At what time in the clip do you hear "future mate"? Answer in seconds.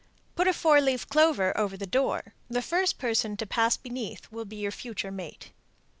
4.71-5.51